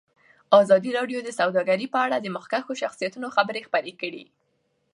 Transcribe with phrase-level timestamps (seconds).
[0.61, 4.23] ازادي راډیو د سوداګري په اړه د مخکښو شخصیتونو خبرې خپرې کړي.